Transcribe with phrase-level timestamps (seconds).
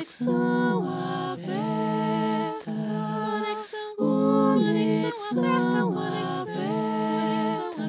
[0.00, 2.72] Conexão aberta.
[3.98, 7.82] Conexão aberta.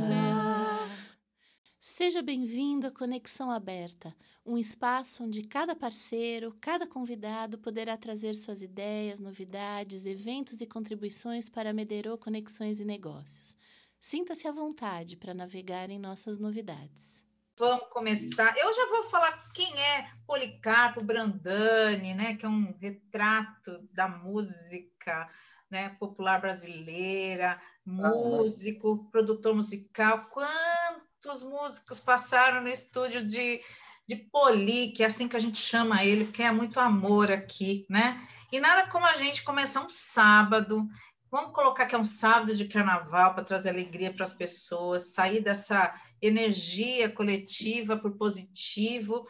[1.79, 4.13] Seja bem-vindo à Conexão Aberta,
[4.45, 11.47] um espaço onde cada parceiro, cada convidado poderá trazer suas ideias, novidades, eventos e contribuições
[11.47, 13.55] para Mederô Conexões e Negócios.
[14.01, 17.20] Sinta-se à vontade para navegar em nossas novidades.
[17.61, 18.57] Vamos começar.
[18.57, 22.35] Eu já vou falar quem é Policarpo Brandani, né?
[22.35, 25.29] Que é um retrato da música
[25.69, 30.23] né, popular brasileira, músico, produtor musical.
[30.31, 33.61] Quantos músicos passaram no estúdio de,
[34.07, 37.85] de Poli, que é assim que a gente chama ele, porque é muito amor aqui,
[37.87, 38.27] né?
[38.51, 40.89] E nada como a gente começar um sábado
[41.31, 45.41] Vamos colocar que é um sábado de carnaval para trazer alegria para as pessoas, sair
[45.41, 49.25] dessa energia coletiva por positivo.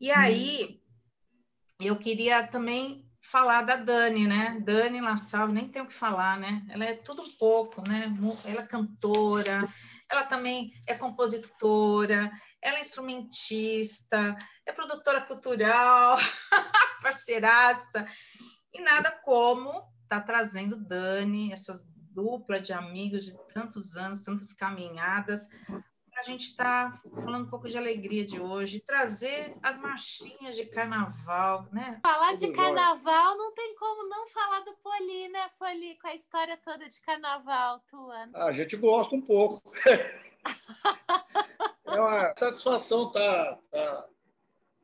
[0.00, 0.14] E hum.
[0.16, 0.80] aí,
[1.80, 4.60] eu queria também falar da Dani, né?
[4.64, 6.64] Dani Lassalve, nem tem o que falar, né?
[6.68, 8.12] Ela é tudo um pouco, né?
[8.44, 9.62] Ela é cantora,
[10.08, 16.16] ela também é compositora, ela é instrumentista, é produtora cultural,
[17.02, 18.06] parceiraça,
[18.72, 25.48] e nada como está trazendo Dani, essas dupla de amigos de tantos anos, tantas caminhadas,
[26.10, 30.54] para a gente estar tá falando um pouco de alegria de hoje, trazer as marchinhas
[30.54, 31.98] de carnaval, né?
[32.04, 36.58] Falar de carnaval não tem como não falar do Poli, né, Poli, com a história
[36.62, 38.28] toda de carnaval, tua.
[38.34, 39.62] Ah, a gente gosta um pouco.
[41.86, 44.06] é uma satisfação estar tá, tá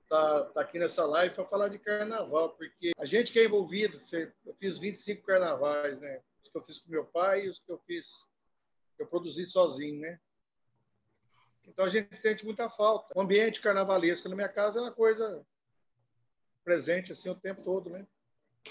[0.09, 4.01] tá, tá aqui nessa live para falar de carnaval, porque a gente que é envolvido,
[4.45, 6.23] eu fiz 25 carnavais, né?
[6.43, 8.27] Os que eu fiz com meu pai e os que eu fiz,
[8.97, 10.19] que eu produzi sozinho, né?
[11.67, 13.17] Então a gente sente muita falta.
[13.17, 15.47] O ambiente carnavalesco na minha casa é uma coisa
[16.65, 18.07] presente assim o tempo todo, né?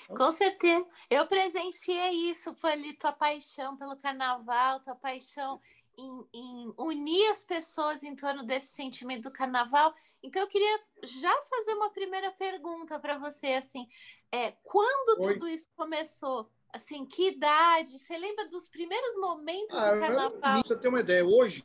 [0.08, 0.86] Com certeza.
[1.10, 5.60] Eu presenciei isso, foi ali tua paixão pelo carnaval, tua paixão
[5.98, 9.94] em, em, unir as pessoas em torno desse sentimento do carnaval.
[10.24, 13.88] Então eu queria já fazer uma primeira pergunta para você, assim,
[14.32, 15.34] é, quando Oi.
[15.34, 16.50] tudo isso começou?
[16.74, 17.98] Assim, que idade?
[17.98, 20.64] Você lembra dos primeiros momentos ah, do carnaval?
[20.66, 21.64] Você tem uma ideia, hoje,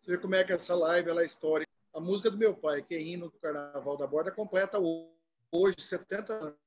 [0.00, 1.70] você vê como é que essa live ela é histórica.
[1.92, 6.32] A música do meu pai, que é hino do Carnaval da Borda, completa hoje 70
[6.32, 6.58] anos.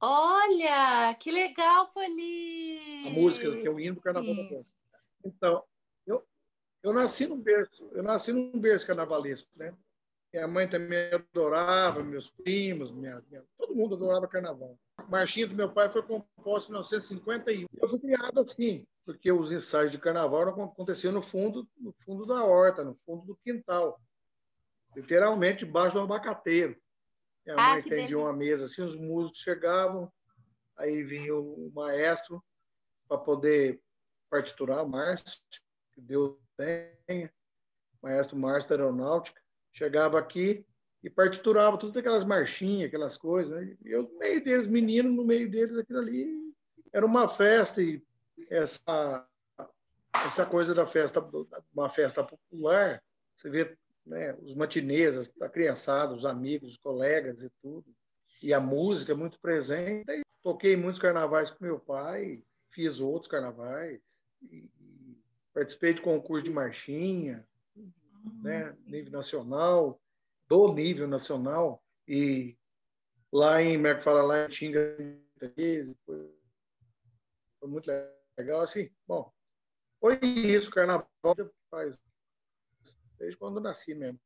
[0.00, 3.06] Olha, que legal, Poli!
[3.06, 4.42] A música, que é o hino do Carnaval isso.
[4.42, 4.68] da Borda.
[5.24, 5.64] Então,
[6.06, 6.26] eu,
[6.82, 9.74] eu nasci num berço, eu nasci num berço carnavalesco, né?
[10.32, 14.78] Minha mãe também adorava, meus primos, minha, minha, todo mundo adorava carnaval.
[14.98, 17.66] A marchinha do meu pai foi composta em 1951.
[17.80, 22.44] Eu fui criado assim, porque os ensaios de carnaval aconteciam no fundo, no fundo da
[22.44, 23.98] horta, no fundo do quintal.
[24.94, 26.76] Literalmente debaixo do abacateiro.
[27.46, 30.12] Minha ah, mãe estendia uma mesa assim, os músicos chegavam,
[30.76, 32.44] aí vinha o maestro
[33.08, 33.80] para poder
[34.28, 35.40] partiturar, o Márcio,
[35.94, 36.36] que Deus
[37.06, 37.32] tenha,
[38.02, 39.40] maestro Márcio da Aeronáutica
[39.78, 40.66] chegava aqui
[41.02, 43.54] e partiturava todas aquelas marchinhas, aquelas coisas.
[43.54, 43.76] Né?
[43.84, 46.52] Eu, no meio deles, menino, no meio deles, aquilo ali
[46.92, 48.02] era uma festa e
[48.50, 49.26] essa
[50.26, 51.24] essa coisa da festa,
[51.72, 53.00] uma festa popular,
[53.36, 57.86] você vê né, os matinês, a criançada, os amigos, os colegas e tudo,
[58.42, 60.22] e a música muito presente.
[60.42, 64.68] Toquei muitos carnavais com meu pai, fiz outros carnavais, e
[65.54, 67.46] participei de concurso de marchinha,
[68.42, 70.00] né, nível nacional,
[70.46, 72.56] do nível nacional, e
[73.32, 74.96] lá em, como é que fala, lá em Tinga,
[76.04, 77.90] foi, muito
[78.36, 79.32] legal, assim, bom,
[80.00, 81.08] foi isso, carnaval
[81.70, 81.98] faz,
[83.18, 84.18] desde quando nasci mesmo.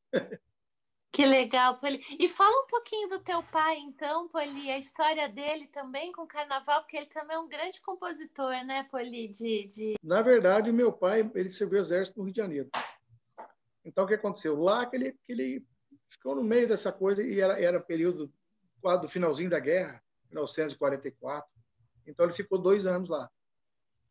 [1.13, 2.03] Que legal, Poli.
[2.19, 6.27] E fala um pouquinho do teu pai, então, Poli, a história dele também com o
[6.27, 9.29] carnaval, porque ele também é um grande compositor, né, Poli?
[9.29, 9.95] De, de...
[10.03, 12.71] Na verdade, o meu pai, ele serviu exército no Rio de Janeiro.
[13.85, 14.61] Então, o que aconteceu?
[14.61, 15.67] Lá que ele, que ele
[16.09, 18.33] ficou no meio dessa coisa e era, era período
[19.01, 21.51] do finalzinho da guerra, 1944.
[22.07, 23.31] Então, ele ficou dois anos lá.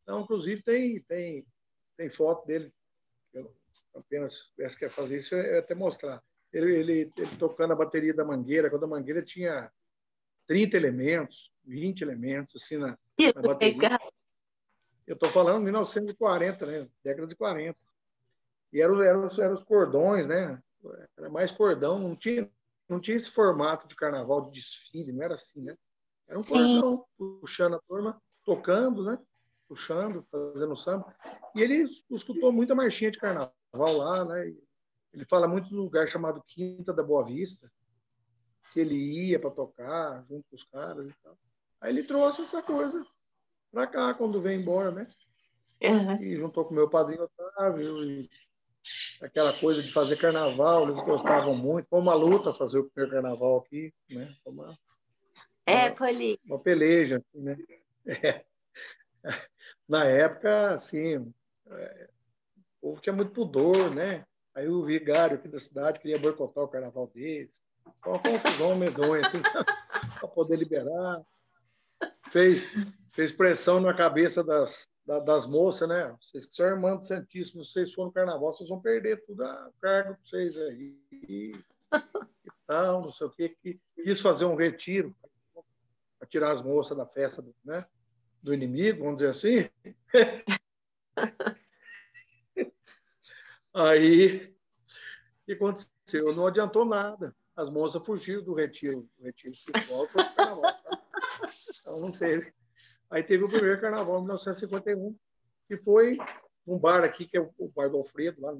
[0.04, 1.46] Então, inclusive, tem, tem,
[1.98, 2.74] tem foto dele.
[3.34, 3.54] Eu
[3.96, 6.24] apenas se quer fazer isso, é até mostrar.
[6.52, 9.72] Ele, ele, ele, tocando a bateria da Mangueira, quando a Mangueira tinha
[10.48, 12.98] 30 elementos, 20 elementos, assim, na,
[13.36, 14.00] na bateria.
[15.08, 16.90] Eu estou falando 1940, né?
[17.04, 17.78] Década de 40.
[18.74, 20.62] E eram, eram, eram os cordões, né?
[21.18, 22.50] Era mais cordão, não tinha,
[22.88, 25.76] não tinha esse formato de carnaval, de desfile, não era assim, né?
[26.28, 27.40] Era um cordão Sim.
[27.42, 29.20] puxando a turma, tocando, né?
[29.68, 31.14] Puxando, fazendo samba.
[31.56, 34.54] E ele escutou muita marchinha de carnaval lá, né?
[35.14, 37.70] Ele fala muito do lugar chamado Quinta da Boa Vista.
[38.72, 41.38] que ele ia para tocar junto com os caras e tal.
[41.82, 43.06] Aí ele trouxe essa coisa
[43.72, 45.06] para cá quando veio embora, né?
[45.82, 46.22] Uhum.
[46.22, 48.30] E juntou com meu padrinho Otávio e
[49.22, 51.88] aquela coisa de fazer carnaval, eles gostavam muito.
[51.90, 54.28] Foi uma luta fazer o primeiro carnaval aqui, né?
[54.44, 54.76] Foi uma,
[55.66, 56.40] é, Poli.
[56.46, 57.58] Uma peleja, assim, né?
[58.06, 58.44] É.
[59.88, 61.34] Na época, assim,
[61.70, 62.10] é,
[62.82, 64.26] o povo tinha muito pudor, né?
[64.56, 67.62] Aí o vigário aqui da cidade queria boicotar o carnaval deles.
[68.04, 69.40] Foi uma confusão medonha, assim,
[70.20, 71.22] para poder liberar.
[72.30, 72.68] Fez,
[73.12, 76.16] fez pressão na cabeça das, das moças, né?
[76.22, 80.16] Vocês que são irmãos santíssimos, vocês for no carnaval, vocês vão perder tudo a cargo
[80.16, 80.98] para vocês aí.
[81.12, 81.54] E,
[82.66, 83.56] tal, não sei o quê.
[83.96, 85.16] Quis fazer um retiro
[86.18, 87.86] para tirar as moças da festa do, né,
[88.42, 89.70] do inimigo, vamos dizer assim.
[93.74, 96.36] Aí, o que aconteceu?
[96.36, 97.34] Não adiantou nada.
[97.56, 99.10] As moças fugiram do retiro.
[99.18, 100.76] O retiro futebol foi o carnaval.
[101.80, 102.54] Então, não teve.
[103.12, 105.16] Aí teve o primeiro carnaval em 1951,
[105.68, 106.18] que foi
[106.66, 108.58] um bar aqui, que é o bar do Alfredo, lá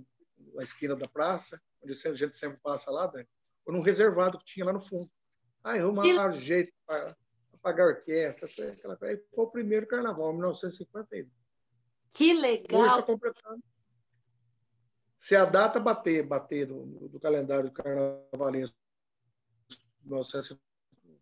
[0.54, 3.28] na esquina da praça, onde a gente sempre passa lá, Dani.
[3.64, 5.10] Foi num reservado que tinha lá no fundo.
[5.64, 7.16] Aí arrumaram jeito para
[7.62, 9.24] pagar orquestra, aquela coisa.
[9.34, 11.30] Foi o primeiro carnaval, em 1951.
[12.12, 12.82] Que legal!
[12.82, 13.64] Hoje está completando.
[15.18, 18.76] Se a data bater, bater do, do calendário do carnavalesco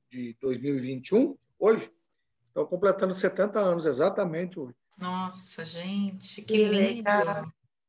[0.10, 1.94] de 2021, hoje,
[2.50, 4.75] estão completando 70 anos exatamente hoje.
[4.98, 7.10] Nossa, gente, que, que lindo!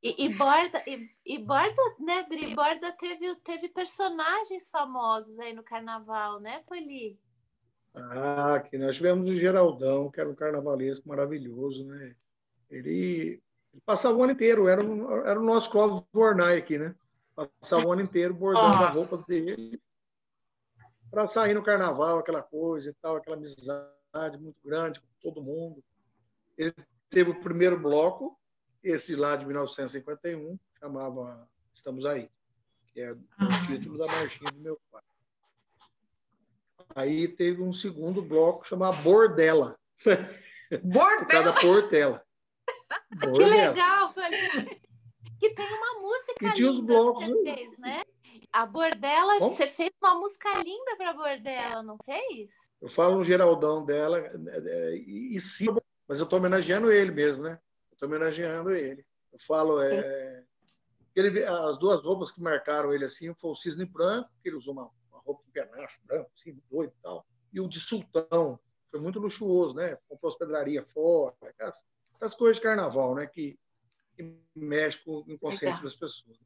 [0.03, 2.55] E, e, Borda, e, e, Borda, né, Dri?
[2.55, 7.21] Borda teve, teve personagens famosos aí no carnaval, né, Poli?
[7.95, 12.15] Ah, aqui nós tivemos o Geraldão, que era um carnavalesco maravilhoso, né?
[12.71, 13.43] Ele,
[13.73, 14.83] ele passava o ano inteiro, era,
[15.27, 16.95] era o nosso Clóvis Bornai aqui, né?
[17.61, 18.99] Passava o ano inteiro bordando Nossa.
[18.99, 19.79] a roupa dele
[21.11, 24.00] para sair no carnaval, aquela coisa e tal, aquela amizade
[24.39, 25.83] muito grande com todo mundo.
[26.57, 26.75] Ele
[27.09, 28.39] teve o primeiro bloco,
[28.83, 32.29] esse lá de 1951, chamava Estamos Aí,
[32.93, 33.19] que é o
[33.67, 35.03] título da marchinha do meu pai.
[36.95, 39.79] Aí teve um segundo bloco chamado Bordela.
[40.83, 41.19] Bordela?
[41.19, 42.27] Por causa da Portela.
[43.35, 44.15] que legal!
[45.39, 48.03] Que tem uma música e tinha os blocos, que você fez, né?
[48.53, 49.51] A Bordela, Como?
[49.51, 52.51] você fez uma música linda para Bordela, não fez?
[52.81, 54.27] Eu falo um geraldão dela
[54.95, 55.67] e, e sim,
[56.09, 57.61] mas eu estou homenageando ele mesmo, né?
[57.93, 59.05] Estou homenageando ele.
[59.33, 60.45] Eu falo, é,
[61.15, 64.73] ele, as duas roupas que marcaram ele assim foi o cisne branco, que ele usou
[64.73, 67.27] uma roupa de penacho branco, assim, doido e tal.
[67.53, 68.59] E o de sultão,
[68.91, 69.97] foi muito luxuoso, né?
[70.09, 71.35] Comprou hospedaria fora,
[72.15, 73.27] essas coisas de carnaval, né?
[73.27, 73.59] Que,
[74.17, 75.83] que mexe com o inconsciente Legal.
[75.85, 76.39] das pessoas.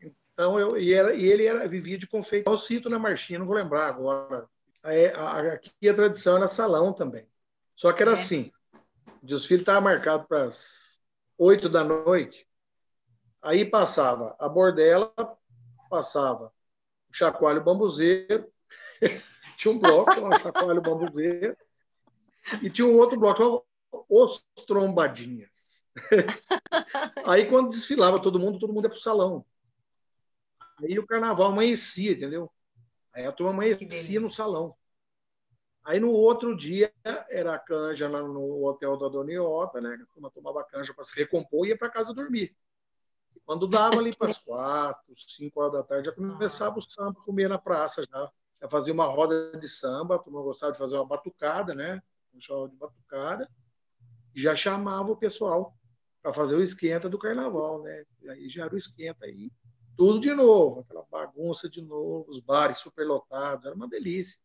[0.00, 2.48] Então, eu, e, ela, e ele era, vivia de confeito.
[2.48, 4.48] Eu cito na marchinha, não vou lembrar agora.
[4.84, 5.08] É,
[5.52, 7.26] aqui a tradição era salão também.
[7.74, 8.14] Só que era é.
[8.14, 8.50] assim:
[9.22, 11.00] o desfile estava marcado para as
[11.36, 12.46] oito da noite.
[13.40, 15.12] Aí passava a bordela,
[15.88, 16.52] passava
[17.08, 18.50] o Chacoalho Bambuzeiro,
[19.56, 21.56] tinha um bloco, chamava Chacoalho Bambuzeiro,
[22.62, 23.62] e tinha um outro bloco, chamava
[24.08, 25.84] Os Trombadinhas.
[27.24, 29.44] Aí, quando desfilava todo mundo, todo mundo ia para o salão.
[30.80, 32.50] Aí o carnaval amanhecia, entendeu?
[33.18, 34.76] Aí a turma amanhecia no salão.
[35.84, 36.92] Aí no outro dia
[37.28, 39.98] era a canja lá no hotel da Dona Iota, né?
[40.00, 42.56] A turma tomava canja para se recompor e ia para casa dormir.
[43.44, 47.48] Quando dava ali para as quatro, cinco horas da tarde, já começava o samba, comer
[47.48, 48.30] na praça já.
[48.62, 52.00] Já fazia uma roda de samba, a turma gostava de fazer uma batucada, né?
[52.32, 53.50] Um show de batucada.
[54.32, 55.76] E já chamava o pessoal
[56.22, 58.04] para fazer o esquenta do carnaval, né?
[58.22, 59.50] E aí já era o esquenta aí.
[59.98, 64.40] Tudo de novo, aquela bagunça de novo, os bares superlotados, era uma delícia.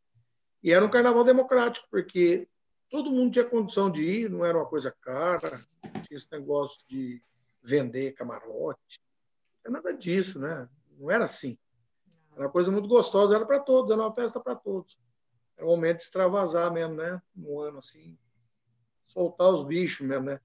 [0.63, 2.49] E era um carnaval democrático, porque
[2.89, 5.63] todo mundo tinha condição de ir, não era uma coisa cara,
[6.01, 7.21] tinha esse negócio de
[7.61, 8.99] vender camarote.
[9.63, 10.67] Não é nada disso, né?
[10.97, 11.55] Não era assim.
[12.31, 14.99] Era uma coisa muito gostosa, era para todos, era uma festa para todos.
[15.55, 17.21] Era um momento de extravasar mesmo, né?
[17.35, 18.17] No ano, assim.
[19.05, 20.39] Soltar os bichos mesmo, né?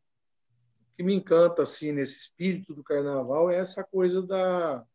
[0.92, 4.86] O que me encanta, assim, nesse espírito do carnaval é essa coisa da,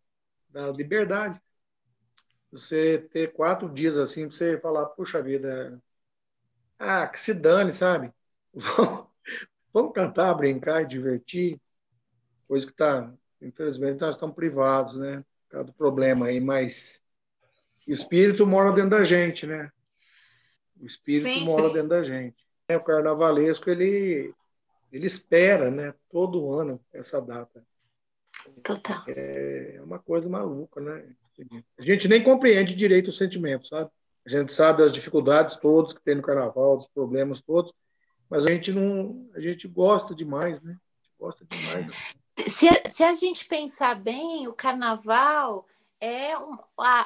[0.53, 1.41] da liberdade.
[2.51, 5.81] Você ter quatro dias, assim, para você falar, puxa vida,
[6.77, 8.13] ah, que se dane, sabe?
[9.74, 11.60] Vamos cantar, brincar e divertir
[12.48, 15.25] coisa que está, infelizmente, nós estamos privados, né?
[15.45, 17.01] Por causa do problema aí, mas
[17.88, 19.72] o espírito mora dentro da gente, né?
[20.79, 21.45] O espírito Sempre.
[21.45, 22.45] mora dentro da gente.
[22.69, 24.33] O carnavalesco, ele,
[24.91, 25.95] ele espera, né?
[26.12, 27.65] Todo ano essa data.
[28.64, 29.04] Total.
[29.08, 31.06] É uma coisa maluca, né?
[31.78, 33.90] A gente nem compreende direito os sentimentos, sabe?
[34.26, 37.74] A gente sabe as dificuldades todas que tem no carnaval, os problemas todos,
[38.30, 40.78] mas a gente não, a gente gosta demais, né?
[41.24, 41.88] gosta demais.
[42.48, 45.66] Se, se a gente pensar bem, o carnaval
[46.03, 46.36] é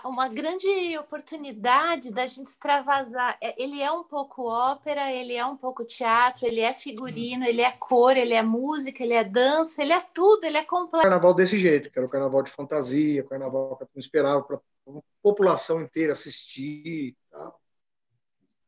[0.04, 3.38] uma grande oportunidade da gente extravasar.
[3.40, 7.50] É, ele é um pouco ópera, ele é um pouco teatro, ele é figurino, Sim.
[7.50, 11.04] ele é cor, ele é música, ele é dança, ele é tudo, ele é completo.
[11.04, 14.42] Carnaval desse jeito, que era o carnaval de fantasia, o carnaval que eu não esperava
[14.42, 17.16] para a população inteira assistir.
[17.30, 17.54] Tá?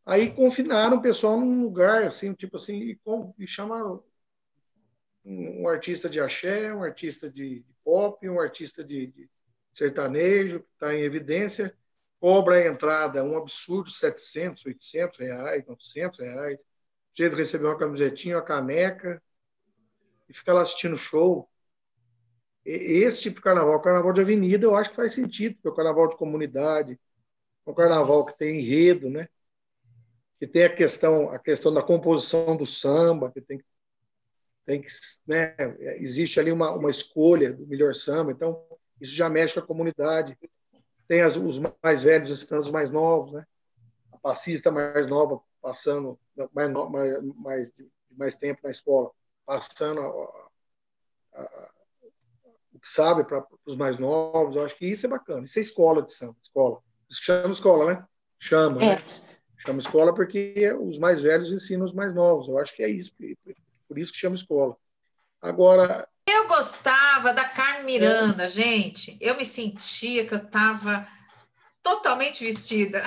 [0.05, 2.99] Aí confinaram o pessoal num lugar assim, tipo assim, e,
[3.39, 4.03] e chamaram
[5.25, 9.27] um, um, artista de axé, um artista de, de pop, um artista de, de
[9.73, 11.75] sertanejo, que está em evidência,
[12.19, 16.61] cobra a entrada um absurdo, 700, 800 reais, 900 reais.
[16.61, 16.65] O
[17.17, 19.21] jeito receber uma camisetinha, uma caneca,
[20.27, 21.49] e ficar lá assistindo show.
[22.65, 25.75] Esse tipo de carnaval, carnaval de avenida, eu acho que faz sentido, porque é o
[25.75, 26.99] carnaval de comunidade,
[27.65, 29.27] é um carnaval que tem enredo, né?
[30.39, 33.61] que tem a questão, a questão da composição do samba, que tem,
[34.65, 34.89] tem que,
[35.27, 35.55] né?
[35.97, 38.65] existe ali uma, uma escolha do melhor samba, então
[38.99, 40.37] isso já mexe com a comunidade.
[41.07, 43.45] Tem as, os mais velhos ensinando os mais novos, né?
[44.11, 46.19] A passista mais nova passando
[46.53, 47.73] mais, mais, mais,
[48.11, 49.11] mais tempo na escola,
[49.45, 50.47] passando a,
[51.41, 51.71] a,
[52.73, 54.55] o que sabe para os mais novos.
[54.55, 55.45] Eu acho que isso é bacana.
[55.45, 56.81] Isso é escola de samba, escola.
[57.09, 58.05] Isso chama escola, né?
[58.39, 58.95] Chama, é.
[58.95, 59.03] né?
[59.57, 62.47] Chama escola porque os mais velhos ensinam os mais novos.
[62.47, 63.13] Eu acho que é isso,
[63.87, 64.77] por isso que chama escola.
[65.41, 66.07] Agora,
[66.39, 68.49] eu gostava da Carmen Miranda, é.
[68.49, 69.17] gente.
[69.19, 71.07] Eu me sentia que eu estava
[71.83, 73.03] totalmente vestida.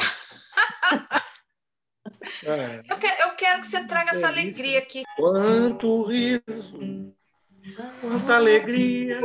[2.45, 2.83] É.
[2.89, 5.03] Eu, quero, eu, quero, que você traga essa alegria aqui.
[5.17, 7.15] Quanto riso,
[8.01, 9.21] quanta alegria.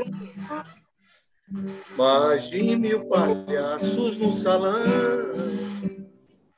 [1.94, 4.74] Imagine mil palhaços no salão.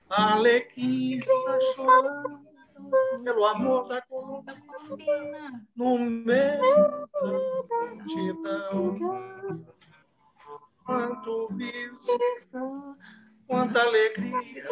[0.10, 2.40] Alequim está chorando
[3.24, 4.02] pelo amor da
[5.76, 7.22] No meio da
[7.96, 8.96] multidão.
[10.84, 12.18] Quanto riso,
[13.48, 14.64] quanta alegria,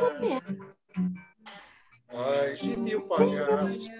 [2.11, 3.91] mais de mil palhaços.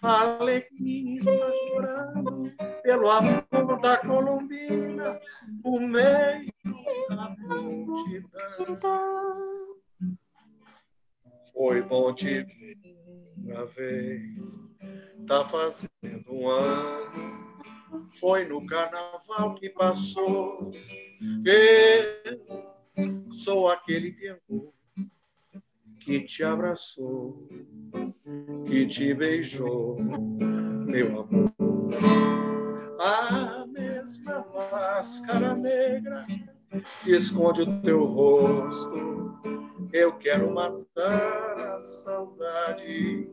[0.00, 5.20] Alecrim está chorando pelo amor da Colombina,
[5.62, 6.50] no meio
[7.10, 8.78] da multidão.
[11.52, 13.03] Foi bom te ver
[13.44, 14.62] uma vez,
[15.26, 15.90] tá fazendo
[16.30, 17.44] um ano.
[18.18, 20.70] Foi no carnaval que passou.
[21.44, 24.74] Eu sou aquele que errou,
[26.00, 27.48] que te abraçou,
[28.66, 29.96] que te beijou,
[30.86, 31.52] meu amor.
[32.98, 36.24] A mesma máscara negra
[37.02, 39.14] que esconde o teu rosto
[39.94, 43.30] eu quero matar a saudade.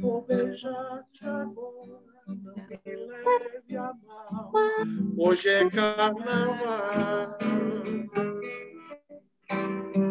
[0.00, 4.52] Vou beijar-te agora, não me leve a mal.
[5.16, 7.38] Hoje é carnaval.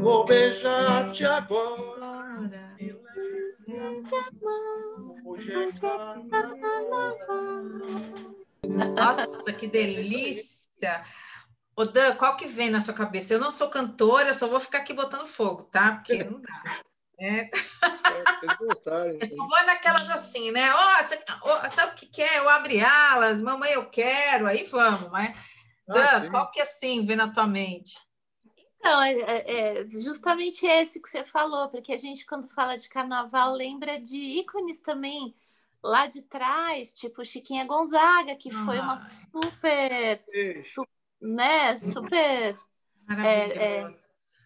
[0.01, 5.15] Vou beijar-te agora, me leve a mal.
[5.25, 7.17] Hoje é carnaval.
[8.95, 11.03] Nossa, que delícia!
[11.75, 13.33] Ô, Dan, qual que vem na sua cabeça?
[13.33, 15.93] Eu não sou cantora, só vou ficar aqui botando fogo, tá?
[15.93, 16.81] Porque não dá.
[17.19, 17.39] É.
[17.41, 17.49] É,
[19.19, 20.73] eu só vou naquelas assim, né?
[20.73, 22.39] Oh, você, oh, sabe o que, que é?
[22.39, 25.35] Eu abri alas, mamãe, eu quero, aí vamos, mas.
[25.87, 26.29] Ah, Dan, sim.
[26.29, 27.99] qual que é assim vem na tua mente?
[28.77, 32.87] Então, é, é, é, justamente esse que você falou, porque a gente, quando fala de
[32.87, 35.35] carnaval, lembra de ícones também
[35.83, 38.65] lá de trás, tipo Chiquinha Gonzaga, que ah.
[38.65, 40.23] foi uma super,
[40.61, 42.57] super né, super
[43.17, 43.87] é,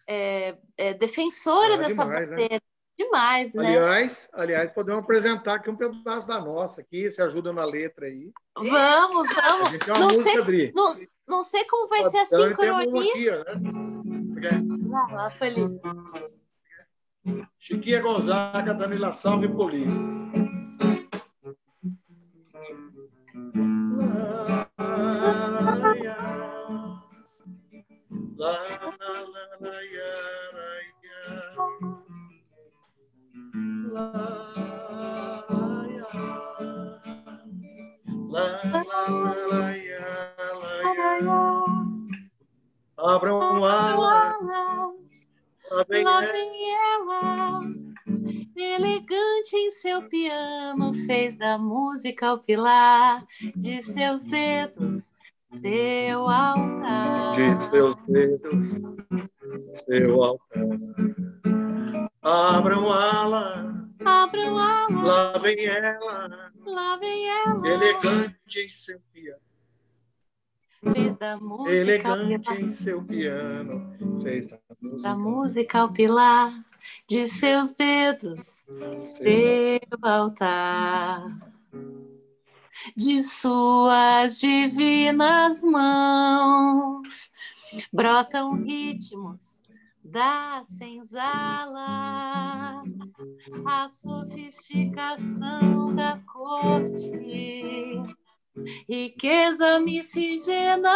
[0.06, 2.36] é, é, é, defensora ah, dessa demais, né?
[2.36, 2.54] bandeira.
[2.54, 2.60] Né?
[2.96, 3.66] Demais, né?
[3.66, 8.30] Aliás, aliás, podemos apresentar aqui um pedaço da nossa aqui, se ajuda na letra aí.
[8.56, 9.70] Vamos, vamos.
[9.86, 13.40] Uma não, música, sei, não, não sei como vai ser a sincronia.
[13.40, 13.60] Aqui,
[14.40, 14.62] né?
[14.88, 15.80] Vai lá, Felipe.
[17.58, 19.86] Chiquinha Gonzaga, Danila Salve e Poli.
[52.24, 53.26] Piano, fez da música o pilar
[53.56, 55.14] de seus dedos
[55.60, 57.32] seu altar.
[57.34, 58.80] De seus dedos,
[59.72, 60.64] seu altar.
[62.22, 67.68] Abram alas, Abram alas, lá vem ela, lá vem ela.
[67.68, 69.40] elegante em seu piano.
[70.92, 75.08] Fez da música, Elegante em seu piano, fez da música.
[75.08, 76.52] da música o pilar
[77.08, 78.62] de seus dedos,
[78.98, 81.38] seu seu altar.
[82.96, 87.30] De suas divinas mãos
[87.92, 89.60] brotam ritmos
[90.04, 92.84] da senzala,
[93.66, 98.00] a sofisticação da corte,
[98.88, 100.94] riqueza, miscigenação.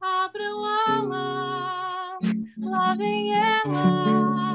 [0.00, 2.20] Abram alas,
[2.56, 4.49] lá vem ela,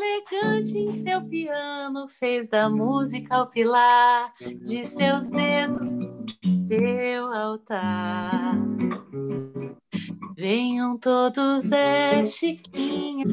[0.00, 5.86] elegante em seu piano, fez da música o pilar de seus dedos,
[6.68, 8.56] seu altar.
[10.36, 13.26] Venham todos, é Chiquinha,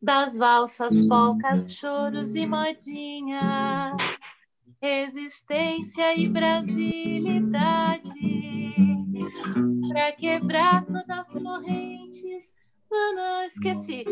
[0.00, 3.96] das valsas, polcas, choros e modinhas,
[4.80, 8.10] resistência e brasilidade,
[9.88, 12.61] pra quebrar todas as correntes.
[13.48, 14.04] Esqueci.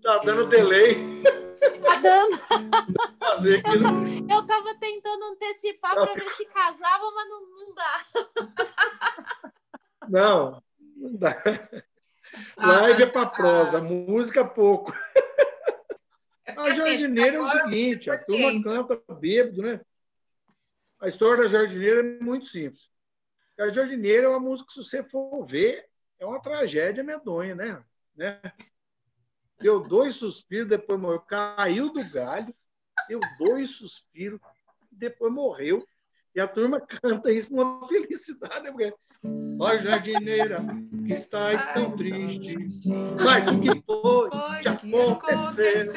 [0.03, 1.23] Tá dando delay
[1.83, 2.39] Tá dando.
[3.19, 4.31] fazer aquilo.
[4.31, 8.05] Eu tava tentando antecipar para ver se casava, mas não, não dá.
[10.09, 10.63] Não,
[10.97, 11.37] não dá.
[12.57, 14.93] Live é para prosa, música pouco.
[16.49, 19.81] É A porque, assim, jardineira é o seguinte, a turma entra- canta bêbado, né?
[20.99, 22.91] A história da jardineira é muito simples.
[23.59, 25.87] A jardineira é uma música que, se você for ver,
[26.19, 27.85] é uma tragédia medonha, né?
[28.17, 28.41] né?
[29.61, 31.21] Deu dois suspiros, depois morreu.
[31.21, 32.55] Caiu do galho,
[33.09, 34.41] deu dois suspiros,
[34.91, 35.87] depois morreu.
[36.35, 38.71] E a turma canta isso numa felicidade.
[38.71, 38.93] né?
[39.61, 40.65] Ó, jardineira,
[41.07, 42.57] que estás tão triste.
[43.25, 44.31] Mas o que foi?
[44.63, 45.93] Que aconteceu?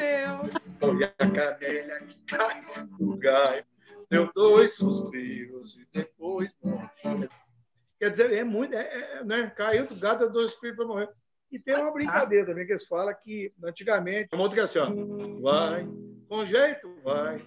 [0.80, 3.64] Foi a camélia que caiu do galho,
[4.10, 7.28] deu dois suspiros e depois morreu.
[8.00, 9.52] Quer dizer, é muito, é, é, né?
[9.56, 11.08] Caiu do gado, deu dois suspiros para morrer.
[11.52, 14.78] E tem uma brincadeira também que eles falam que antigamente, uma outra que é assim,
[14.78, 15.86] ó, vai,
[16.26, 17.46] com jeito vai,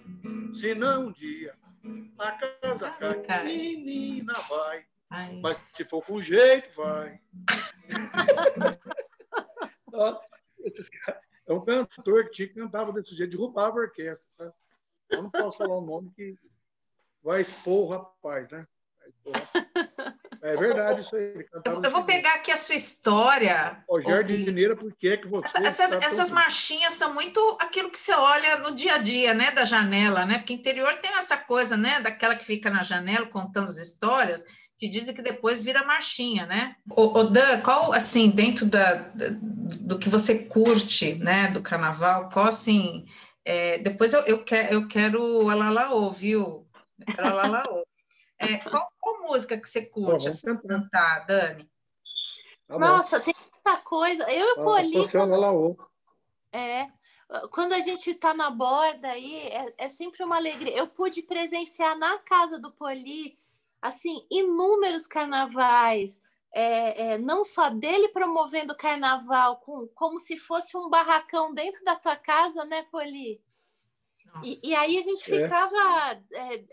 [0.52, 1.54] se não um dia
[2.18, 3.44] a casa Cai.
[3.44, 7.20] menina vai, Ai, mas se for com jeito vai.
[11.48, 14.26] É um cantor que tinha que cantava desse jeito, derrubava a orquestra.
[14.28, 14.50] Sabe?
[15.10, 16.34] Eu não posso falar o nome que
[17.22, 18.66] vai expor o rapaz, né?
[18.98, 20.16] Vai expor o rapaz.
[20.42, 21.46] É verdade isso aí.
[21.64, 23.82] Eu, eu vou pegar aqui a sua história.
[23.88, 25.46] Ó, jardineira, por que que você...
[25.58, 29.32] Essa- essas, tão essas marchinhas são muito aquilo que você olha no dia a dia,
[29.32, 30.38] né, da janela, né?
[30.38, 34.44] Porque interior tem essa coisa, né, daquela que fica na janela contando as histórias,
[34.78, 36.76] que dizem que depois vira marchinha, né?
[36.90, 42.46] O, Dan, qual, assim, dentro da, da- do que você curte, né, do carnaval, qual,
[42.46, 43.06] assim,
[43.44, 46.66] é, depois eu, eu, quero, eu quero a Lalaô, viu?
[47.00, 47.84] Eu quero a Lalaô.
[48.38, 51.66] É, qual, qual música que você curte, vamos assim, cantar, Dani?
[52.68, 52.78] Tá.
[52.78, 54.24] Nossa, tem muita coisa.
[54.30, 55.76] Eu e o Ah, Poli, você é o Lalaô.
[56.52, 56.88] É,
[57.50, 60.76] quando a gente tá na borda aí, é, é sempre uma alegria.
[60.76, 63.38] Eu pude presenciar na casa do Poli,
[63.80, 70.88] assim, inúmeros carnavais, é, é, não só dele promovendo carnaval, com, como se fosse um
[70.88, 73.40] barracão dentro da tua casa, né, Poli?
[74.42, 75.42] E, e aí a gente É.
[75.42, 76.64] ficava, é,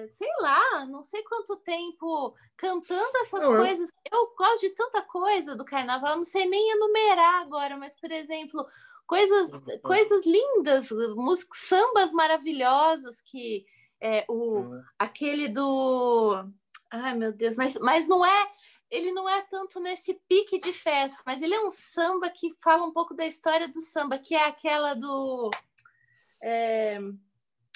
[0.00, 3.90] é, sei lá, não sei quanto tempo cantando essas Não, eu- coisas.
[4.10, 8.66] Eu gosto de tanta coisa do carnaval, não sei nem enumerar agora, mas, por exemplo,
[9.06, 9.80] coisas, Uhum.
[9.82, 13.64] coisas lindas, músicos, sambas maravilhosos que
[14.02, 14.82] é, o, Uhum.
[14.98, 16.44] aquele do.
[16.90, 18.50] Ai, meu Deus, mas, mas não é.
[18.90, 22.82] Ele não é tanto nesse pique de festa, mas ele é um samba que fala
[22.84, 25.50] um pouco da história do samba, que é aquela do.
[26.42, 26.98] é,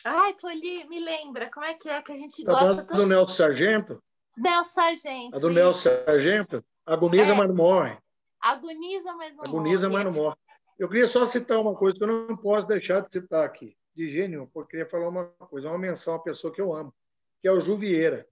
[0.04, 2.96] Ai, Poli, me lembra, como é que é que a gente Tá gosta falando tanto?
[2.96, 4.02] do Nelson Sargento?
[4.36, 5.36] Nelson Sargento.
[5.36, 5.48] A do.
[5.50, 6.64] Nelson Sargento?
[6.84, 7.34] Agoniza, É.
[7.34, 7.96] mas não morre.
[8.40, 10.04] Agoniza, mas não Agoniza, morre.
[10.04, 10.36] mas não morre.
[10.78, 14.08] Eu queria só citar uma coisa que eu não posso deixar de citar aqui, de
[14.08, 16.94] gênio, porque queria falar uma coisa, uma menção a uma pessoa que eu amo,
[17.40, 18.28] que é o Ju Vieira.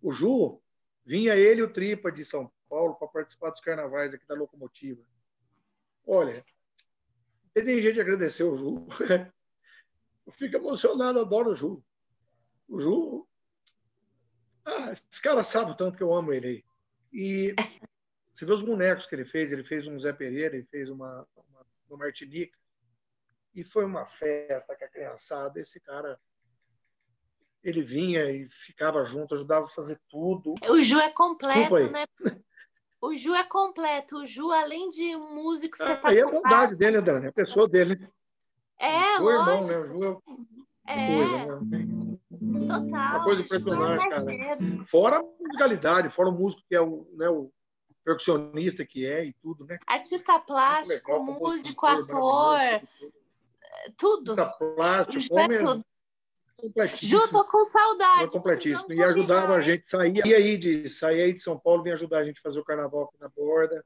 [0.00, 0.60] O Ju,
[1.04, 5.02] vinha ele e o Tripa de São Paulo para participar dos carnavais aqui da Locomotiva.
[6.06, 6.42] Olha,
[7.52, 8.86] tem gente agradecer o Ju.
[10.26, 11.84] Eu fico emocionado, adoro o Ju.
[12.68, 13.28] O Ju.
[14.64, 16.64] Ah, esse cara sabe o tanto que eu amo ele aí.
[17.12, 17.54] E
[18.32, 21.24] você vê os bonecos que ele fez, ele fez um Zé Pereira, ele fez uma,
[21.36, 22.58] uma, uma Martinica.
[23.56, 25.58] E foi uma festa com a criançada.
[25.58, 26.20] Esse cara
[27.64, 30.54] ele vinha e ficava junto, ajudava a fazer tudo.
[30.68, 32.04] O Ju é completo, né?
[33.00, 34.18] O Ju é completo.
[34.18, 36.12] O Ju, além de músico espetacular...
[36.12, 38.08] Aí é a bondade dele, Dani, é a pessoa dele.
[38.78, 39.50] É, o lógico.
[39.50, 39.78] irmão, né?
[39.78, 40.22] O Ju
[40.86, 41.86] é, é coisa, né?
[42.68, 42.84] Total.
[42.86, 44.84] Uma coisa impressionante, cara.
[44.84, 47.50] Fora a musicalidade, fora o músico que é o, né, o
[48.04, 49.78] percussionista que é e tudo, né?
[49.86, 52.58] Artista plástico, legal, músico, ator,
[53.96, 54.32] tudo.
[54.32, 55.84] Artista plástico, homem, é tudo
[56.56, 57.20] completíssimo.
[57.20, 58.32] Ju, tô com saudade.
[58.32, 58.92] completíssimo.
[58.92, 62.24] E ajudava a gente, sair aí de sair aí de São Paulo, vinha ajudar a
[62.24, 63.84] gente a fazer o carnaval aqui na borda.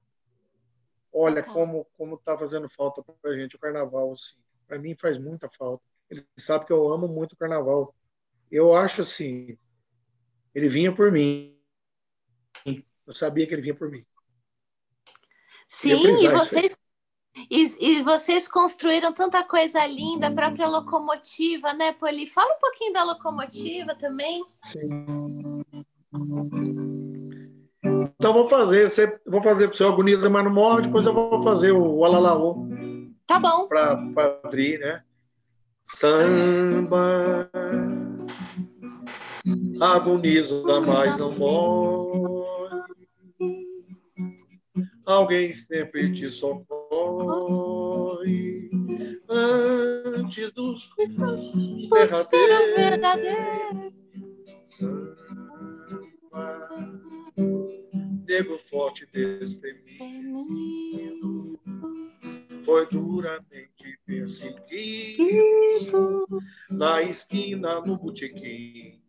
[1.12, 1.52] Olha tá.
[1.52, 4.36] como como tá fazendo falta para a gente o carnaval, assim.
[4.66, 5.82] Para mim faz muita falta.
[6.08, 7.94] Ele sabe que eu amo muito o carnaval.
[8.50, 9.58] Eu acho assim,
[10.54, 11.56] ele vinha por mim.
[12.64, 14.06] Eu sabia que ele vinha por mim.
[15.68, 16.76] Sim, e vocês
[17.50, 22.28] e, e, vocês construíram tanta coisa linda, a própria locomotiva, né, Poli?
[22.28, 24.44] Fala um pouquinho da locomotiva também.
[24.62, 25.64] Sim.
[27.82, 28.88] Então vou fazer,
[29.26, 32.68] vou fazer para o seu agoniza, mas não morre, depois eu vou fazer o Alalaô.
[33.26, 33.66] Tá bom.
[33.66, 35.02] Para Padri, né?
[35.82, 37.50] Samba
[39.80, 42.30] agoniza, mas não morre.
[45.04, 46.79] Alguém sempre te socorre
[50.30, 50.90] antes dos
[52.76, 53.94] verdadeiros.
[54.64, 55.18] Samba,
[58.26, 60.00] nego forte destemido,
[62.64, 65.18] foi duramente perseguido
[66.70, 69.02] na esquina, no botequim,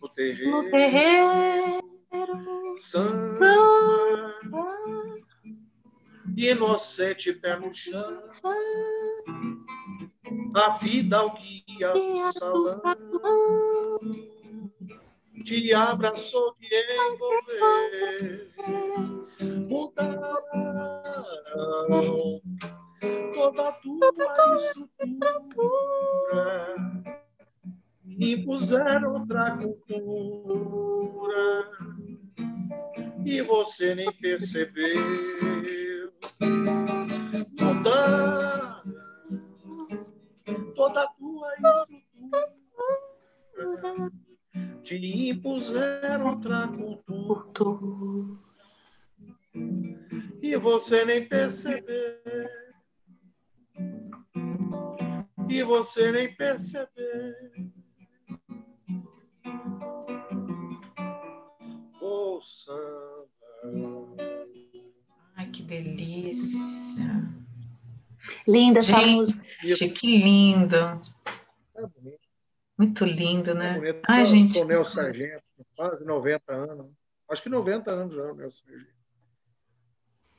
[0.00, 0.50] no terreiro.
[0.50, 1.80] No terreiro.
[2.76, 3.46] Samba,
[6.36, 8.28] inocente pé no chão.
[10.54, 14.00] A vida ao guia do salão
[15.44, 16.68] te abraçou, te
[17.12, 18.48] envolveu.
[19.68, 20.40] Mudaram
[23.34, 24.10] toda a tua
[24.56, 25.96] estrutura
[28.18, 31.70] impuseram outra cultura
[33.24, 35.55] e você nem percebeu.
[50.78, 52.20] Você nem percebeu.
[55.48, 57.34] E você nem percebeu.
[62.02, 63.26] O samba
[65.34, 67.00] Ai, que delícia.
[68.46, 69.46] Linda essa música.
[69.62, 70.76] Gente, que lindo.
[70.76, 72.20] É bonito.
[72.76, 73.70] Muito lindo, né?
[73.70, 74.02] É bonito.
[74.06, 74.58] Ai, o gente.
[74.58, 75.42] O Nel Sargento,
[75.74, 76.90] quase 90 anos.
[77.30, 78.95] Acho que 90 anos já, o Nel Sargento.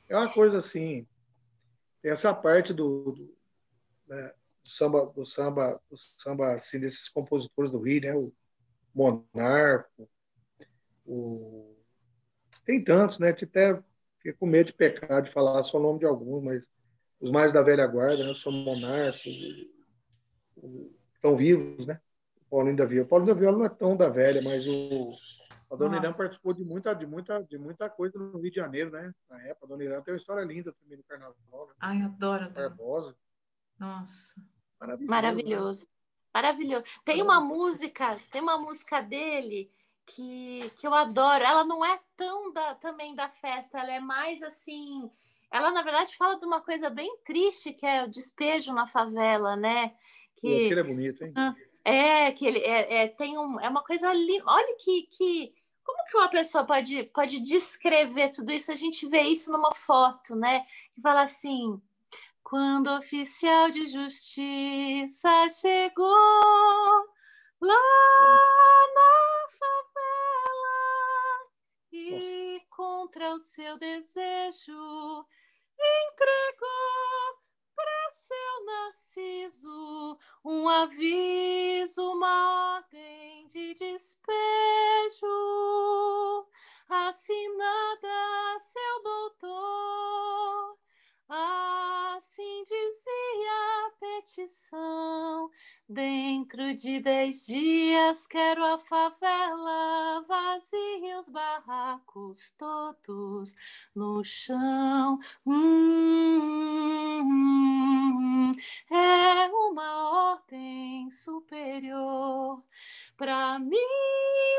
[0.08, 1.06] É uma coisa assim.
[2.02, 3.36] Essa parte do, do,
[4.08, 4.32] né,
[4.64, 8.14] do samba, do samba, do samba assim, desses compositores do Rio, né?
[8.14, 8.32] O
[8.94, 10.08] Monarco,
[11.04, 11.76] o...
[12.64, 13.30] tem tantos, né?
[13.30, 13.82] Até
[14.16, 16.68] fiquei com medo de pecar, de falar só o nome de alguns, mas
[17.20, 18.32] os mais da velha guarda, né?
[18.46, 19.28] O Monarco,
[21.14, 22.00] estão vivos, né?
[22.36, 23.04] O Paulinho da Viola.
[23.04, 25.10] O Paulinho da Viola não é tão da velha, mas o
[25.70, 28.90] a Dona Irã participou de muita, de, muita, de muita coisa no Rio de Janeiro,
[28.90, 29.12] né?
[29.28, 31.66] Na época, a Dona Irã tem uma história linda também no Carnaval.
[31.66, 31.74] Né?
[31.80, 32.68] Ai, adoro, adoro.
[32.68, 33.16] Barbosa.
[33.78, 34.34] Nossa.
[34.80, 35.10] Maravilhoso.
[35.10, 35.84] Maravilhoso.
[35.84, 35.90] Né?
[36.34, 36.84] Maravilhoso.
[37.04, 39.70] Tem uma música, tem uma música dele
[40.06, 41.44] que, que eu adoro.
[41.44, 45.10] Ela não é tão da, também da festa, ela é mais assim.
[45.50, 49.56] Ela, na verdade, fala de uma coisa bem triste, que é o despejo na favela,
[49.56, 49.94] né?
[50.36, 51.32] Que, Pô, é bonito, hein?
[51.84, 54.42] É, que ele é, é, tem um, é uma coisa ali.
[54.44, 55.54] Olha que, que.
[55.88, 58.70] Como que uma pessoa pode, pode descrever tudo isso?
[58.70, 60.66] A gente vê isso numa foto, né?
[60.92, 61.80] Que fala assim:
[62.42, 66.06] quando o oficial de justiça chegou
[67.58, 67.74] lá
[68.94, 70.76] na favela
[71.90, 75.26] e contra o seu desejo
[75.80, 77.38] entregou
[77.74, 78.08] pra
[80.82, 84.37] aviso, uma ordem de despejo,
[95.90, 103.56] Dentro de dez dias quero a favela vazia, os barracos todos
[103.94, 105.18] no chão.
[105.46, 106.12] Hum,
[108.90, 112.62] é uma ordem superior.
[113.16, 113.78] Para mim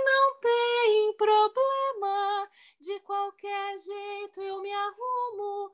[0.04, 2.50] não tem problema.
[2.82, 5.72] De qualquer jeito eu me arrumo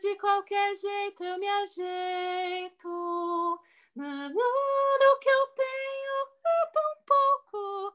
[0.00, 2.88] de qualquer jeito eu me ajeito.
[3.96, 7.94] O que eu tenho é tão pouco.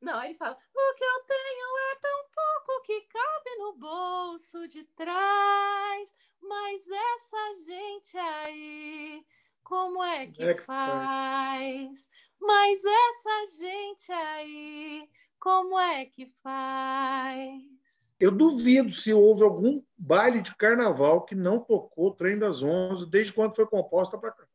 [0.00, 4.84] Não, ele fala: o que eu tenho é tão pouco que cabe no bolso de
[4.84, 6.14] trás.
[6.40, 9.24] Mas essa gente aí,
[9.62, 12.10] como é que, é faz?
[12.40, 15.08] Mas essa gente aí,
[15.38, 17.62] como é que faz?
[18.18, 23.08] Eu duvido se houve algum baile de carnaval que não tocou o Trem das Onze
[23.08, 24.47] desde quando foi composta para cá.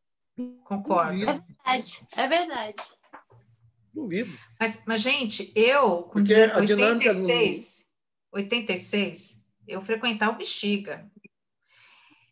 [0.78, 1.12] Concordo.
[1.12, 1.32] Duvido.
[1.32, 2.84] É verdade, é verdade.
[3.94, 4.38] Duvido.
[4.60, 7.92] Mas, mas gente, eu, com 86,
[8.32, 11.10] 86, eu frequentava o Bexiga.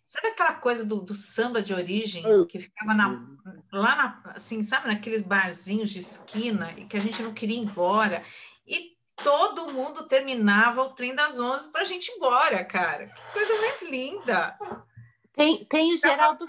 [0.06, 3.26] Sabe aquela coisa do, do samba de origem que ficava na,
[3.72, 7.62] lá, na, assim, sabe, naqueles barzinhos de esquina e que a gente não queria ir
[7.62, 8.22] embora?
[8.68, 13.08] E todo mundo terminava o trem das 11 para a gente ir embora, cara.
[13.08, 14.58] Que coisa mais linda.
[15.34, 16.46] Tem, tem o Geraldo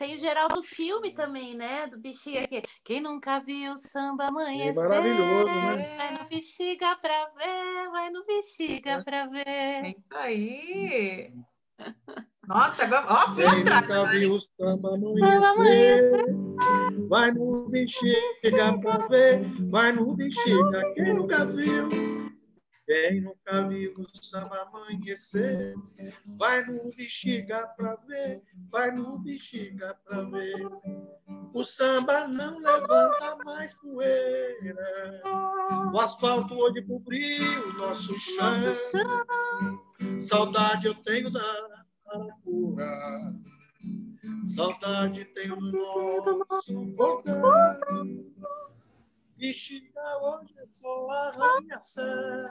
[0.00, 1.86] tem o Geraldo filme também, né?
[1.86, 2.62] Do Bexiga aqui.
[2.82, 4.82] Quem nunca viu samba amanhecer?
[4.82, 5.96] É maravilhoso, né?
[5.98, 9.02] Vai no Bexiga pra ver, vai no Bexiga é.
[9.04, 9.46] pra ver.
[9.46, 11.34] É isso aí.
[12.48, 13.88] Nossa, agora, ó, fui Quem atrás.
[13.88, 14.88] Nunca viu samba
[15.50, 16.24] amanhecer?
[17.06, 20.94] Vai no Bexiga pra ver, vai no Bexiga.
[20.94, 22.19] Quem nunca viu?
[22.90, 25.76] Quem nunca viu o samba amanhecer,
[26.36, 30.68] vai no bexiga pra ver, vai no bexiga pra ver.
[31.54, 35.22] O samba não levanta mais poeira,
[35.94, 38.54] o asfalto hoje cobriu o nosso chão.
[40.18, 41.86] Saudade eu tenho da
[42.42, 43.32] cura,
[44.42, 46.74] saudade tenho do nosso
[49.40, 52.44] Bexiga hoje é só arranha-céu.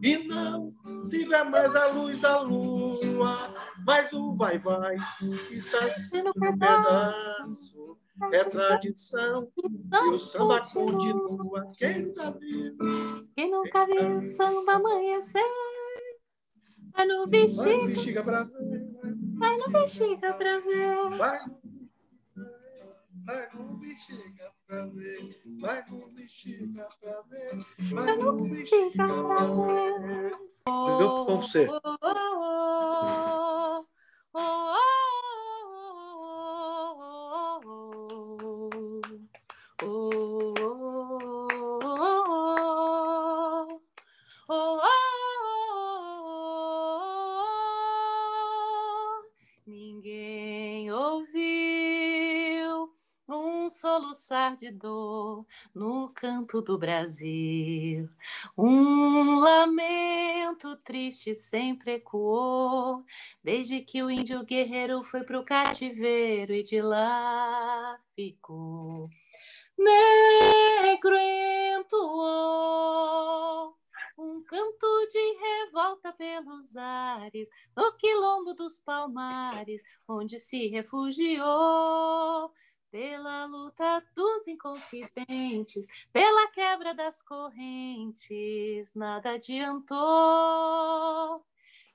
[0.00, 3.36] E não se vê mais a luz da lua,
[3.84, 4.96] mas o vai-vai
[5.50, 7.98] está sendo um pedaço.
[8.32, 11.72] É tradição e o samba continua.
[11.76, 12.76] Quem nunca viu?
[13.34, 15.42] Quem nunca viu o samba amanhecer?
[16.92, 17.64] Vai no bexiga.
[17.64, 18.90] Vai no bexiga pra ver.
[19.38, 21.10] Vai no bexiga pra ver.
[21.16, 21.40] Vai
[23.30, 30.32] vai no bexiga pra ver, vai no bexiga pra ver, vai no bexiga pra ver.
[30.66, 31.66] Eu tô com você.
[31.66, 31.90] soluçar
[54.60, 58.10] de dor no canto do Brasil.
[58.56, 63.02] Um lamento triste sempre ecoou,
[63.42, 69.08] desde que o índio guerreiro foi pro cativeiro e de lá ficou.
[69.78, 71.16] Negro
[71.78, 73.00] entoou
[74.18, 82.52] um canto de revolta pelos ares, no quilombo dos palmares, onde se refugiou
[82.90, 89.96] pela luta dos inconfidentes, pela quebra das correntes, nada adiantou.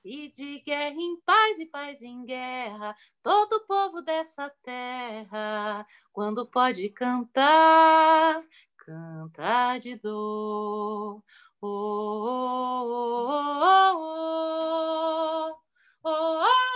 [0.04, 6.46] E de guerra em paz e paz em guerra, todo o povo dessa terra, quando
[6.48, 8.40] pode cantar,
[8.78, 11.22] canta de dor.
[11.60, 13.56] Oh, oh, oh,
[13.98, 15.58] oh,
[16.04, 16.66] oh, oh, oh.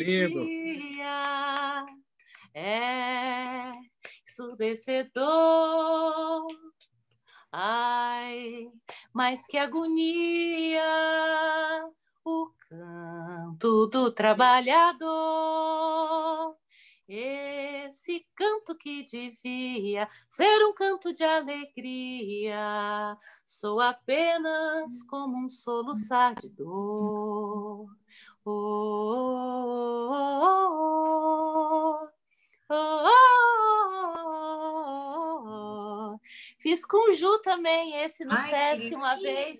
[0.00, 0.44] Lindo.
[0.44, 1.86] dia
[2.54, 3.72] é
[4.24, 6.46] ensurdecedor.
[7.52, 8.70] Ai,
[9.12, 10.80] mas que agonia
[12.24, 16.59] o canto do trabalhador.
[17.12, 26.48] Esse canto que devia ser um canto de alegria, sou apenas como um soluçar de
[26.50, 27.88] dor.
[28.44, 28.50] Oh,
[30.12, 30.48] oh,
[32.68, 33.40] oh, oh,
[36.58, 39.58] Fiz com Ju também esse no Ai, Sesc uma vez.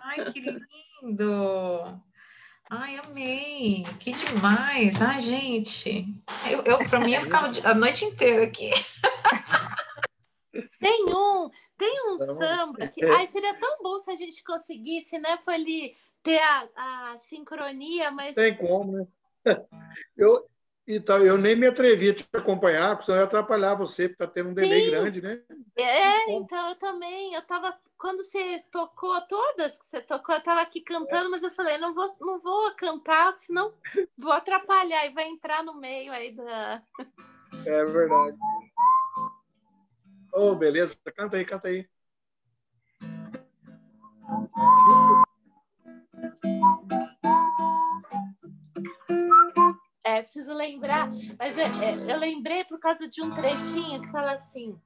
[0.00, 0.40] Ai, que
[1.02, 2.02] lindo!
[2.68, 3.84] Ai, amei!
[4.00, 5.00] Que demais!
[5.00, 6.04] Ai, gente!
[6.50, 8.70] Eu, eu para mim, eu ficava a noite inteira aqui.
[10.80, 15.38] Tem um, tem um samba que ai, seria tão bom se a gente conseguisse, né,
[15.46, 18.34] ali ter a, a sincronia, mas.
[18.34, 19.06] Tem como, né?
[20.16, 20.46] Eu,
[20.86, 24.32] então, eu nem me atrevi a te acompanhar, porque senão ia atrapalhar você, porque está
[24.32, 24.90] tendo um delay Sim.
[24.90, 25.42] grande, né?
[25.76, 27.34] É, então eu também.
[27.34, 27.76] Eu tava.
[27.98, 31.28] Quando você tocou todas que você tocou, eu estava aqui cantando, é.
[31.28, 33.72] mas eu falei, não vou, não vou cantar, senão
[34.16, 36.82] vou atrapalhar e vai entrar no meio aí da.
[37.64, 38.36] É verdade.
[40.32, 40.94] Oh, beleza.
[41.16, 41.88] Canta aí, canta aí.
[50.04, 54.34] É, preciso lembrar, mas é, é, eu lembrei por causa de um trechinho que fala
[54.34, 54.80] assim: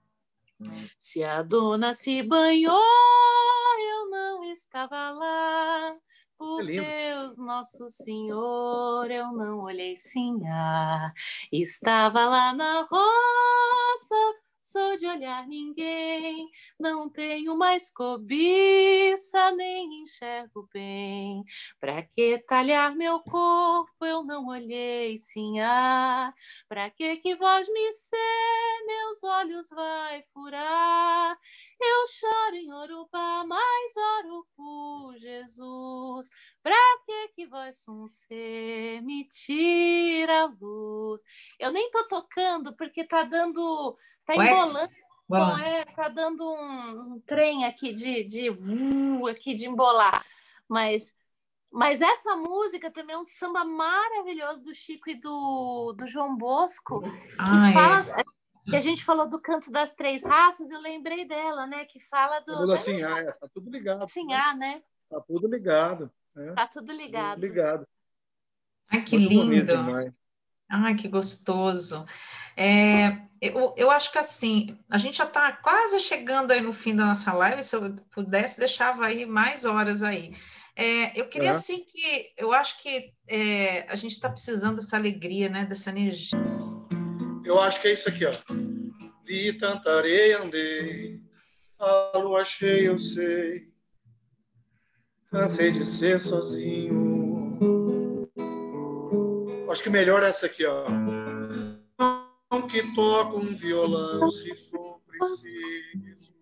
[0.98, 2.78] Se a dona se banhou,
[3.78, 5.96] eu não estava lá.
[6.38, 11.12] Por Deus, nosso Senhor, eu não olhei sim, ah,
[11.52, 14.39] estava lá na roça
[14.70, 21.42] sou de olhar ninguém, não tenho mais cobiça, nem enxergo bem.
[21.80, 26.32] Pra que talhar meu corpo, eu não olhei, sim, ah,
[26.68, 31.36] pra que que voz me ser, meus olhos vai furar?
[31.82, 36.28] Eu choro em Orubá, mas oro por Jesus.
[36.62, 41.20] Pra que que voz um ser me tira a luz?
[41.58, 43.96] Eu nem tô tocando porque tá dando
[44.30, 44.52] Tá Ué?
[44.52, 44.92] embolando.
[45.28, 50.24] Bom, é, tá dando um, um, trem aqui de, de uh, aqui de embolar.
[50.68, 51.14] Mas,
[51.70, 57.02] mas essa música também é um samba maravilhoso do Chico e do, do João Bosco.
[57.38, 58.24] Ah, que, fala, é.
[58.70, 61.84] que a gente falou do canto das três raças, eu lembrei dela, né?
[61.84, 62.56] Que fala do.
[62.56, 64.02] Tudo assim, ah, é, tá tudo ligado.
[64.02, 64.34] Assim, né?
[64.34, 64.82] ah, né?
[65.08, 66.10] Tá tudo ligado.
[66.34, 66.52] Né?
[66.54, 67.34] Tá tudo ligado.
[67.34, 67.86] Tudo ligado.
[68.90, 69.72] Ai, que Muito lindo.
[70.68, 72.04] Ai, que gostoso.
[72.62, 76.94] É, eu, eu acho que assim, a gente já está quase chegando aí no fim
[76.94, 80.36] da nossa live, se eu pudesse, deixava aí mais horas aí.
[80.76, 81.52] É, eu queria, é.
[81.52, 85.64] assim, que eu acho que é, a gente está precisando dessa alegria, né?
[85.64, 86.38] Dessa energia.
[87.44, 88.32] Eu acho que é isso aqui, ó.
[89.24, 91.18] Vi tanta areia, andei,
[91.78, 93.70] a lua cheia, eu sei.
[95.30, 97.08] Cansei de ser sozinho.
[99.70, 101.19] Acho que melhor essa aqui, ó
[102.70, 106.32] que toca um violão se for preciso.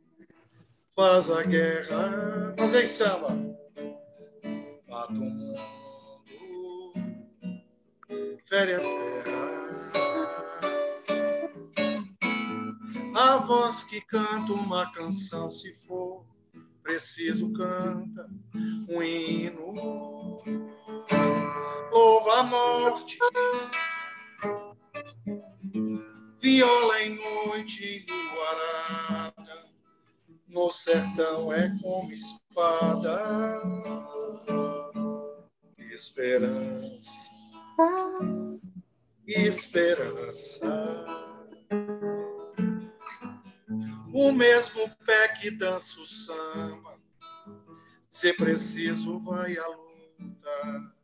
[0.95, 3.31] Faz a guerra, fazer samba.
[4.89, 5.61] Mata o mundo,
[8.47, 9.49] fere a terra.
[13.15, 16.25] A voz que canta uma canção, se for
[16.83, 18.29] preciso, canta
[18.89, 20.43] um hino.
[21.91, 23.19] Louva a morte
[26.49, 29.67] viola em noite luarada,
[30.49, 33.61] no sertão é como espada,
[35.93, 37.11] esperança,
[39.27, 41.05] esperança.
[44.15, 46.99] O mesmo pé que dança o samba,
[48.09, 50.95] se preciso vai à luta.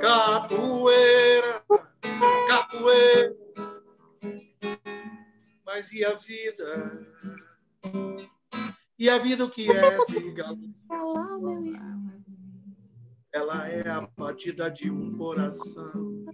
[0.00, 1.62] Capoeira,
[2.48, 3.43] capoeira
[5.74, 7.08] mas e a vida?
[8.96, 10.56] E a vida o que é, diga
[13.32, 16.24] Ela é a batida de um coração.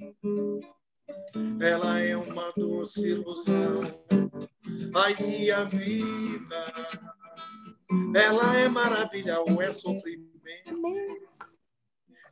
[1.58, 3.80] Ela é uma doce ilusão.
[4.92, 6.74] Mas e a vida?
[8.14, 10.82] Ela é maravilha ou é sofrimento?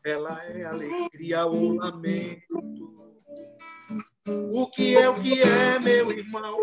[0.04, 3.07] Ela é alegria ou lamento?
[4.52, 6.58] O que é o que é, meu irmão?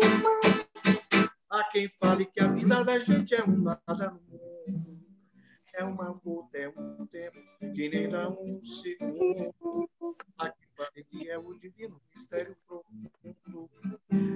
[1.50, 5.06] Há quem fale que a vida da gente é um nada no mundo.
[5.74, 7.38] É uma gota, é um tempo
[7.74, 9.54] que nem dá um segundo.
[10.38, 13.70] Há quem fale que é o divino mistério profundo.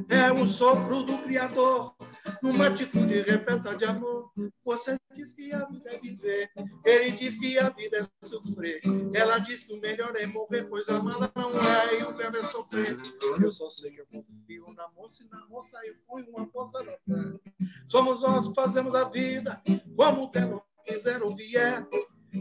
[0.09, 1.95] É o sopro do Criador
[2.43, 4.31] numa atitude repleta de amor.
[4.65, 6.51] Você diz que a vida é viver,
[6.85, 8.81] ele diz que a vida é sofrer.
[9.15, 12.43] Ela diz que o melhor é morrer, pois amar não é, e o verbo é
[12.43, 12.97] sofrer.
[13.41, 16.83] Eu só sei que eu confio na moça e na moça eu ponho uma porta
[16.83, 17.41] na frente.
[17.89, 19.61] Somos nós que fazemos a vida,
[19.97, 21.87] como ela quiser ou vier,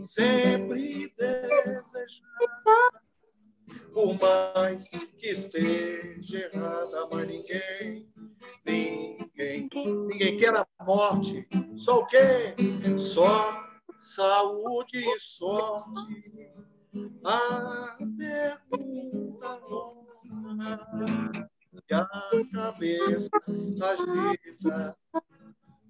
[0.01, 1.81] sempre desejada
[3.93, 8.07] por mais que esteja errada, mas ninguém,
[8.65, 11.47] ninguém, ninguém quer a morte.
[11.75, 12.55] Só o quê?
[12.97, 13.63] Só
[13.97, 16.53] saúde e sorte.
[17.23, 21.49] A pergunta longa
[21.89, 22.07] e a
[22.53, 23.29] cabeça
[23.81, 24.97] agita.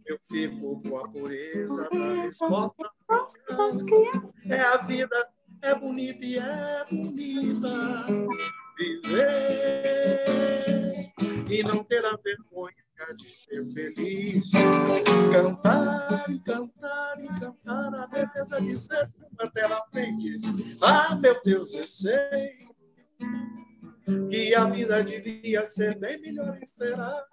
[0.06, 2.92] Eu fico com a pureza da resposta.
[4.50, 5.30] É a vida
[5.62, 7.70] é bonita e é bonita
[8.78, 10.30] viver
[11.50, 12.76] e não ter a vergonha
[13.16, 14.52] de ser feliz.
[15.32, 20.42] Cantar e cantar e cantar a beleza de ser uma tela aprendiz.
[20.82, 22.68] Ah, meu Deus, eu sei
[24.30, 27.26] que a vida devia ser bem melhor e será.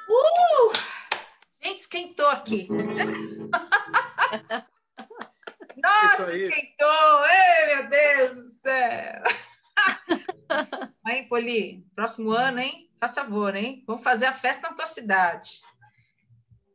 [0.09, 0.73] Uh!
[1.61, 2.67] Gente, esquentou aqui.
[5.77, 7.25] Nossa, esquentou!
[7.25, 9.23] Ei, meu Deus do céu!
[11.05, 12.89] Aí, Poli, próximo ano, hein?
[12.99, 13.84] Faz favor, hein?
[13.86, 15.61] Vamos fazer a festa na tua cidade.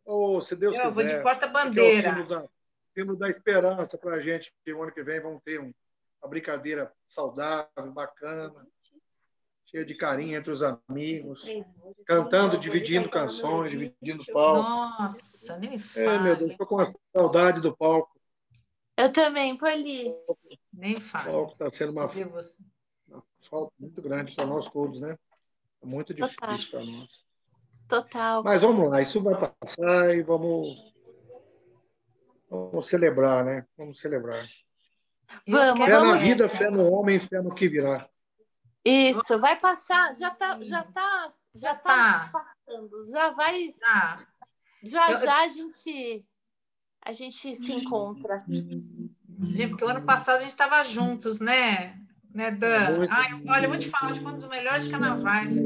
[0.04, 0.94] Oh, se Deus Eu quiser.
[0.94, 2.08] vou de porta-bandeira.
[2.10, 2.48] É o da,
[2.94, 5.72] símbolo da esperança para a gente que o ano que vem vamos ter um,
[6.22, 8.52] uma brincadeira saudável, bacana,
[9.66, 11.46] cheia de carinho entre os amigos,
[12.06, 14.62] cantando, dividindo canções, dividindo palco.
[15.02, 16.06] Nossa, nem me fale.
[16.06, 18.12] É, meu Deus, estou com uma saudade do palco.
[18.96, 20.14] Eu também, Poli.
[20.72, 21.30] Nem O fale.
[21.30, 22.06] palco está sendo uma
[23.42, 25.16] falta muito grande para nós todos, né?
[25.82, 26.48] É muito Total.
[26.48, 27.26] difícil para nós.
[27.88, 28.42] Total.
[28.44, 30.92] Mas vamos lá, isso vai passar e vamos,
[32.48, 33.66] vamos celebrar, né?
[33.76, 34.42] Vamos celebrar.
[35.46, 36.20] Vamos, Fé na vamos.
[36.22, 38.08] vida, fé no homem, fé no que virá.
[38.84, 40.14] Isso, vai passar.
[40.16, 42.30] Já tá, já tá, já Já tá tá.
[42.32, 43.06] passando.
[43.10, 44.26] Já vai, Ah,
[44.82, 46.26] já Eu- já a gente
[47.04, 48.44] a gente se encontra.
[48.48, 52.00] gente, porque o ano passado a gente estava juntos, né?
[52.34, 52.96] Né, Dan?
[52.96, 53.12] Muito.
[53.12, 55.56] Ai, olha, eu vou te falar, foi um dos melhores carnavais.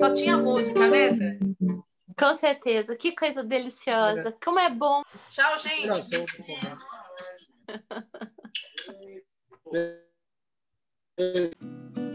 [0.00, 1.82] Só tinha música, né, Dan?
[2.18, 2.96] Com certeza.
[2.96, 4.34] Que coisa deliciosa.
[4.44, 5.02] Como é bom.
[5.28, 6.26] Tchau, gente.
[6.36, 6.82] Comando.